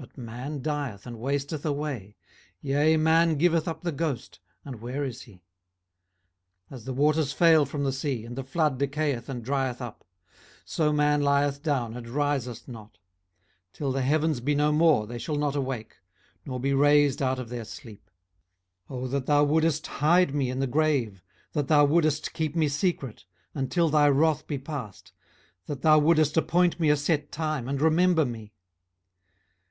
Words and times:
18:014:010 0.00 0.06
But 0.06 0.16
man 0.24 0.58
dieth, 0.60 1.06
and 1.06 1.18
wasteth 1.18 1.66
away: 1.66 2.14
yea, 2.60 2.96
man 2.96 3.34
giveth 3.36 3.66
up 3.66 3.82
the 3.82 3.90
ghost, 3.90 4.38
and 4.64 4.80
where 4.80 5.02
is 5.04 5.22
he? 5.22 5.42
18:014:011 6.70 6.76
As 6.76 6.84
the 6.84 6.92
waters 6.92 7.32
fail 7.32 7.66
from 7.66 7.82
the 7.82 7.92
sea, 7.92 8.24
and 8.24 8.36
the 8.36 8.44
flood 8.44 8.78
decayeth 8.78 9.28
and 9.28 9.44
drieth 9.44 9.80
up: 9.82 10.04
18:014:012 10.58 10.58
So 10.66 10.92
man 10.92 11.20
lieth 11.22 11.62
down, 11.64 11.96
and 11.96 12.08
riseth 12.08 12.68
not: 12.68 12.98
till 13.72 13.90
the 13.90 14.02
heavens 14.02 14.38
be 14.38 14.54
no 14.54 14.70
more, 14.70 15.04
they 15.08 15.18
shall 15.18 15.34
not 15.36 15.56
awake, 15.56 15.96
nor 16.46 16.60
be 16.60 16.72
raised 16.72 17.20
out 17.20 17.40
of 17.40 17.48
their 17.48 17.64
sleep. 17.64 18.08
18:014:013 18.88 18.98
O 19.02 19.08
that 19.08 19.26
thou 19.26 19.42
wouldest 19.42 19.86
hide 19.88 20.32
me 20.32 20.48
in 20.48 20.60
the 20.60 20.68
grave, 20.68 21.24
that 21.54 21.66
thou 21.66 21.84
wouldest 21.84 22.32
keep 22.32 22.54
me 22.54 22.68
secret, 22.68 23.24
until 23.52 23.88
thy 23.88 24.08
wrath 24.08 24.46
be 24.46 24.58
past, 24.58 25.10
that 25.66 25.82
thou 25.82 25.98
wouldest 25.98 26.36
appoint 26.36 26.78
me 26.78 26.88
a 26.88 26.96
set 26.96 27.32
time, 27.32 27.66
and 27.66 27.80
remember 27.82 28.24
me! 28.24 28.52